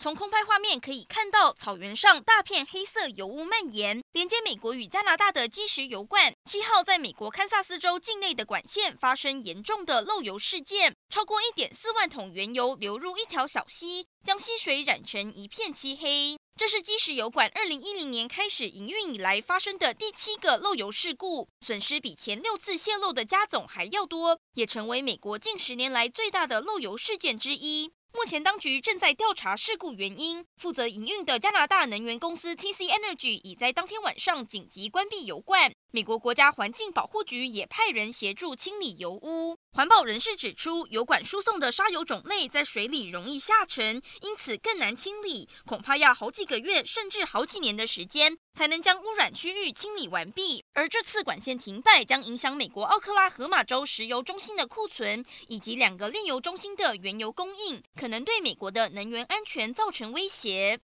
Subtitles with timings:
[0.00, 6.32] 从空拍画面可以看到，草原上大片黑色油污蔓延，连接美国与加拿大的基石油罐。
[6.44, 16.38] 七号，在美国堪萨斯州境内的管线发生严重的漏油事件，超过一点四万桶原油流入一条小溪，将溪水染成一片漆黑。
[16.56, 27.90] 这是基石油管二零一零年开始营运以来发生的第七个漏油事故，损失比前六次泄漏的加总还要多，也成为美国近十年来最大的漏油事件之一。
[28.12, 35.72] 目前当局正在调查事故原因，负责营运的加拿大能源公司 TC Energy 已在当天晚上紧急关闭油罐。
[35.90, 39.58] 美国国家环境保护局也派人协助清理油污。
[39.70, 50.64] 环保人士指出，油管输送的沙油种类在水里容易下沉，因此更难清理，恐怕要好几个月甚至好几年的时间才能将污染区域清理完毕。
[50.72, 60.76] 而这次管线停摆将影响美国奥克拉荷马州石油中心的库存，以及两个炼油中心的原油供应，可能对美国的能源安全造成威胁。